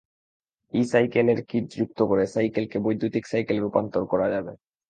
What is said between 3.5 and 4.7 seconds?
রূপান্তর করা যাবে।